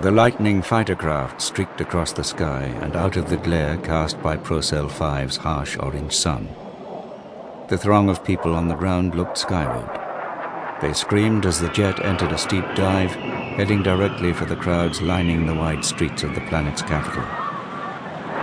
The 0.00 0.12
lightning 0.12 0.62
fighter 0.62 0.94
craft 0.94 1.42
streaked 1.42 1.80
across 1.80 2.12
the 2.12 2.22
sky 2.22 2.62
and 2.82 2.94
out 2.94 3.16
of 3.16 3.28
the 3.28 3.36
glare 3.36 3.76
cast 3.78 4.22
by 4.22 4.36
Procel 4.36 4.88
5's 4.88 5.38
harsh 5.38 5.76
orange 5.76 6.14
sun. 6.14 6.48
The 7.66 7.76
throng 7.76 8.08
of 8.08 8.22
people 8.22 8.54
on 8.54 8.68
the 8.68 8.76
ground 8.76 9.16
looked 9.16 9.38
skyward. 9.38 9.90
They 10.80 10.92
screamed 10.92 11.46
as 11.46 11.58
the 11.58 11.68
jet 11.70 11.98
entered 12.04 12.30
a 12.30 12.38
steep 12.38 12.64
dive, 12.76 13.10
heading 13.10 13.82
directly 13.82 14.32
for 14.32 14.44
the 14.44 14.54
crowds 14.54 15.02
lining 15.02 15.46
the 15.46 15.54
wide 15.54 15.84
streets 15.84 16.22
of 16.22 16.32
the 16.32 16.42
planet's 16.42 16.82
capital. 16.82 17.24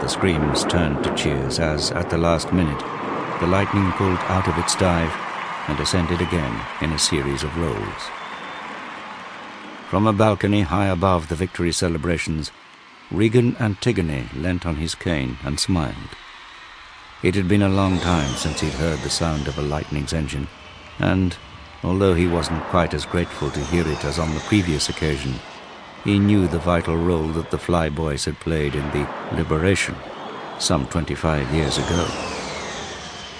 The 0.01 0.09
screams 0.09 0.65
turned 0.65 1.05
to 1.05 1.15
cheers 1.15 1.59
as, 1.59 1.89
at 1.91 2.09
the 2.09 2.17
last 2.17 2.51
minute, 2.51 2.83
the 3.39 3.47
lightning 3.47 3.93
pulled 3.93 4.19
out 4.27 4.49
of 4.49 4.57
its 4.57 4.75
dive 4.75 5.13
and 5.69 5.79
ascended 5.79 6.19
again 6.19 6.61
in 6.81 6.91
a 6.91 6.99
series 6.99 7.43
of 7.43 7.57
rolls. 7.57 8.24
From 9.89 10.07
a 10.07 10.13
balcony 10.13 10.61
high 10.61 10.87
above 10.87 11.27
the 11.27 11.35
victory 11.35 11.71
celebrations, 11.71 12.51
Regan 13.11 13.55
Antigone 13.59 14.29
leant 14.35 14.65
on 14.65 14.77
his 14.77 14.95
cane 14.95 15.37
and 15.43 15.59
smiled. 15.59 15.95
It 17.21 17.35
had 17.35 17.47
been 17.47 17.61
a 17.61 17.69
long 17.69 17.99
time 17.99 18.35
since 18.35 18.61
he'd 18.61 18.73
heard 18.73 18.99
the 18.99 19.11
sound 19.11 19.47
of 19.47 19.59
a 19.59 19.61
lightning's 19.61 20.11
engine, 20.11 20.47
and, 20.97 21.37
although 21.83 22.15
he 22.15 22.25
wasn't 22.25 22.63
quite 22.65 22.95
as 22.95 23.05
grateful 23.05 23.51
to 23.51 23.63
hear 23.65 23.87
it 23.87 24.03
as 24.03 24.17
on 24.17 24.33
the 24.33 24.39
previous 24.41 24.89
occasion, 24.89 25.35
he 26.03 26.17
knew 26.17 26.47
the 26.47 26.59
vital 26.59 26.97
role 26.97 27.27
that 27.29 27.51
the 27.51 27.57
flyboys 27.57 28.25
had 28.25 28.39
played 28.39 28.73
in 28.73 28.89
the 28.91 29.07
liberation 29.33 29.95
some 30.57 30.87
25 30.87 31.53
years 31.53 31.77
ago. 31.77 32.07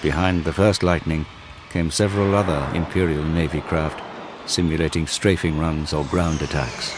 Behind 0.03 0.44
the 0.44 0.53
first 0.53 0.84
lightning 0.84 1.25
came 1.72 1.89
several 1.89 2.36
other 2.36 2.70
Imperial 2.75 3.23
Navy 3.23 3.62
craft 3.62 4.00
simulating 4.45 5.08
strafing 5.08 5.58
runs 5.58 5.94
or 5.94 6.05
ground 6.05 6.41
attacks. 6.41 6.94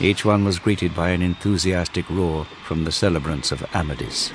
Each 0.00 0.24
one 0.24 0.44
was 0.44 0.58
greeted 0.58 0.94
by 0.94 1.10
an 1.10 1.22
enthusiastic 1.22 2.08
roar 2.10 2.44
from 2.64 2.84
the 2.84 2.92
celebrants 2.92 3.52
of 3.52 3.64
Amadis. 3.74 4.30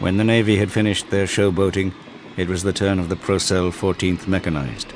When 0.00 0.16
the 0.16 0.24
Navy 0.24 0.56
had 0.56 0.72
finished 0.72 1.10
their 1.10 1.26
showboating, 1.26 1.92
it 2.36 2.48
was 2.48 2.62
the 2.62 2.72
turn 2.72 2.98
of 2.98 3.08
the 3.08 3.16
Procel 3.16 3.70
14th 3.70 4.26
Mechanized. 4.26 4.92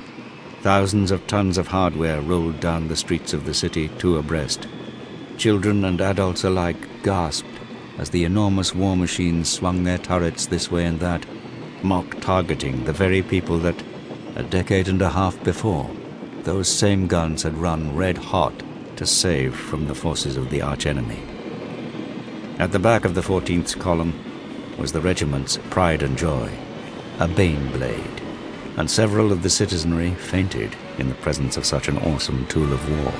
Thousands 0.62 1.10
of 1.10 1.26
tons 1.26 1.58
of 1.58 1.68
hardware 1.68 2.20
rolled 2.20 2.58
down 2.58 2.88
the 2.88 2.96
streets 2.96 3.32
of 3.32 3.44
the 3.44 3.54
city 3.54 3.88
two 3.98 4.16
abreast. 4.16 4.66
Children 5.36 5.84
and 5.84 6.00
adults 6.00 6.42
alike 6.42 7.02
gasped 7.02 7.60
as 7.98 8.10
the 8.10 8.24
enormous 8.24 8.74
war 8.74 8.96
machines 8.96 9.48
swung 9.48 9.84
their 9.84 9.98
turrets 9.98 10.46
this 10.46 10.70
way 10.70 10.84
and 10.84 11.00
that, 11.00 11.24
mock 11.82 12.20
targeting 12.20 12.84
the 12.84 12.92
very 12.92 13.22
people 13.22 13.58
that, 13.58 13.80
a 14.36 14.42
decade 14.42 14.86
and 14.86 15.00
a 15.00 15.08
half 15.08 15.42
before, 15.42 15.90
those 16.42 16.68
same 16.68 17.06
guns 17.06 17.42
had 17.42 17.56
run 17.56 17.96
red 17.96 18.18
hot 18.18 18.52
to 18.94 19.06
save 19.06 19.56
from 19.56 19.86
the 19.86 19.94
forces 19.94 20.36
of 20.36 20.50
the 20.50 20.60
archenemy. 20.60 21.22
At 22.58 22.70
the 22.70 22.78
back 22.78 23.06
of 23.06 23.14
the 23.14 23.22
14th 23.22 23.80
column, 23.80 24.12
was 24.78 24.92
the 24.92 25.00
regiment's 25.00 25.56
pride 25.70 26.02
and 26.02 26.18
joy, 26.18 26.50
a 27.18 27.26
Baneblade, 27.26 28.20
and 28.76 28.90
several 28.90 29.32
of 29.32 29.42
the 29.42 29.48
citizenry 29.48 30.14
fainted 30.14 30.76
in 30.98 31.08
the 31.08 31.14
presence 31.14 31.56
of 31.56 31.64
such 31.64 31.88
an 31.88 31.96
awesome 31.96 32.46
tool 32.46 32.70
of 32.74 33.02
war. 33.02 33.14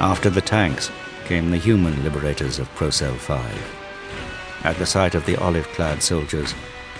After 0.00 0.30
the 0.30 0.40
tanks 0.40 0.90
came 1.26 1.52
the 1.52 1.58
human 1.58 2.02
liberators 2.02 2.58
of 2.58 2.74
Procel 2.74 3.14
5. 3.14 4.64
At 4.64 4.78
the 4.78 4.86
sight 4.86 5.14
of 5.14 5.26
the 5.26 5.36
olive-clad 5.36 6.02
soldiers, 6.02 6.56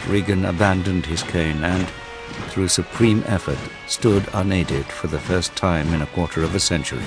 Regan 0.09 0.45
abandoned 0.45 1.07
his 1.07 1.23
cane 1.23 1.63
and, 1.65 1.89
through 2.49 2.69
supreme 2.69 3.23
effort, 3.27 3.59
stood 3.87 4.29
unaided 4.33 4.87
for 4.87 5.07
the 5.07 5.19
first 5.19 5.55
time 5.57 5.93
in 5.93 6.03
a 6.03 6.07
quarter 6.07 6.43
of 6.43 6.55
a 6.55 6.61
century. 6.61 7.05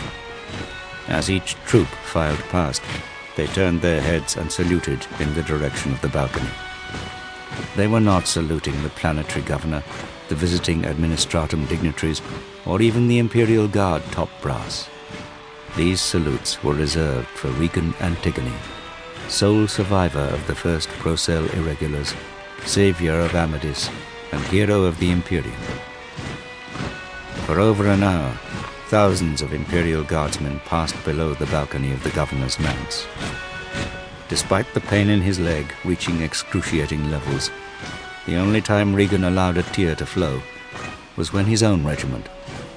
As 1.07 1.29
each 1.29 1.55
troop 1.65 1.87
filed 1.87 2.39
past, 2.49 2.81
they 3.35 3.47
turned 3.47 3.81
their 3.81 4.01
heads 4.01 4.37
and 4.37 4.51
saluted 4.51 5.05
in 5.19 5.33
the 5.33 5.43
direction 5.43 5.91
of 5.91 6.01
the 6.01 6.07
balcony. 6.09 6.49
They 7.75 7.87
were 7.87 7.99
not 7.99 8.27
saluting 8.27 8.81
the 8.81 8.89
planetary 8.89 9.43
governor, 9.43 9.83
the 10.29 10.35
visiting 10.35 10.83
administratum 10.83 11.67
dignitaries, 11.67 12.21
or 12.65 12.81
even 12.81 13.07
the 13.07 13.19
Imperial 13.19 13.67
Guard 13.67 14.03
top 14.11 14.29
brass. 14.41 14.87
These 15.75 16.01
salutes 16.01 16.63
were 16.63 16.73
reserved 16.73 17.27
for 17.29 17.49
Regan 17.49 17.95
Antigone, 17.99 18.53
sole 19.27 19.67
survivor 19.67 20.19
of 20.19 20.45
the 20.45 20.55
first 20.55 20.87
Procel 20.89 21.51
irregulars, 21.55 22.13
savior 22.65 23.19
of 23.19 23.35
Amadis, 23.35 23.89
and 24.31 24.41
hero 24.45 24.83
of 24.83 24.99
the 24.99 25.11
Imperium. 25.11 25.61
For 27.45 27.59
over 27.59 27.87
an 27.87 28.03
hour, 28.03 28.37
Thousands 28.93 29.41
of 29.41 29.53
Imperial 29.53 30.03
Guardsmen 30.03 30.59
passed 30.65 31.03
below 31.03 31.33
the 31.33 31.47
balcony 31.47 31.93
of 31.93 32.03
the 32.03 32.11
governor's 32.11 32.59
manse. 32.59 33.07
Despite 34.29 34.71
the 34.75 34.81
pain 34.81 35.09
in 35.09 35.19
his 35.19 35.39
leg 35.39 35.73
reaching 35.83 36.21
excruciating 36.21 37.09
levels, 37.09 37.49
the 38.27 38.35
only 38.35 38.61
time 38.61 38.93
Regan 38.93 39.23
allowed 39.23 39.57
a 39.57 39.63
tear 39.63 39.95
to 39.95 40.05
flow 40.05 40.43
was 41.15 41.33
when 41.33 41.45
his 41.45 41.63
own 41.63 41.83
regiment, 41.83 42.29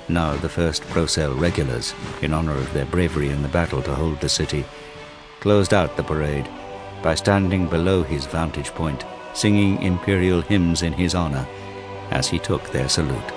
now 0.09 0.35
the 0.37 0.49
1st 0.49 0.81
Procel 0.85 1.39
Regulars, 1.39 1.93
in 2.23 2.33
honor 2.33 2.57
of 2.57 2.73
their 2.73 2.87
bravery 2.87 3.29
in 3.29 3.43
the 3.43 3.49
battle 3.49 3.83
to 3.83 3.95
hold 3.95 4.19
the 4.23 4.29
city, 4.31 4.65
closed 5.41 5.75
out 5.75 5.99
the 5.99 6.03
parade 6.03 6.49
by 7.03 7.15
standing 7.15 7.67
below 7.67 8.03
his 8.05 8.25
vantage 8.25 8.71
point, 8.71 9.05
singing 9.37 9.83
imperial 9.83 10.41
hymns 10.41 10.83
in 10.83 10.95
his 10.95 11.15
honor 11.15 11.47
as 12.11 12.27
he 12.27 12.39
took 12.39 12.71
their 12.71 12.89
salute. 12.89 13.33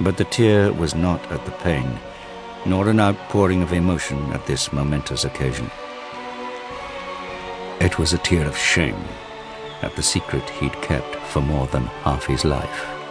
But 0.00 0.16
the 0.16 0.24
tear 0.24 0.72
was 0.72 0.94
not 0.94 1.20
at 1.32 1.44
the 1.44 1.50
pain, 1.50 1.98
nor 2.64 2.88
an 2.88 3.00
outpouring 3.00 3.62
of 3.62 3.72
emotion 3.72 4.32
at 4.32 4.46
this 4.46 4.72
momentous 4.72 5.24
occasion. 5.24 5.68
It 7.80 7.98
was 7.98 8.12
a 8.12 8.18
tear 8.18 8.46
of 8.46 8.56
shame 8.56 9.02
at 9.82 9.96
the 9.96 10.02
secret 10.02 10.48
he'd 10.50 10.80
kept 10.82 11.16
for 11.16 11.42
more 11.42 11.66
than 11.66 11.86
half 12.04 12.24
his 12.26 12.44
life. 12.44 13.01